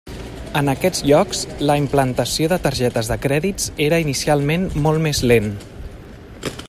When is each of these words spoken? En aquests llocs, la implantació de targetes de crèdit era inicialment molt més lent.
En 0.59 0.69
aquests 0.71 1.03
llocs, 1.09 1.41
la 1.71 1.75
implantació 1.81 2.49
de 2.53 2.59
targetes 2.65 3.11
de 3.13 3.19
crèdit 3.27 3.67
era 3.89 4.01
inicialment 4.07 4.67
molt 4.87 5.07
més 5.09 5.23
lent. 5.35 5.53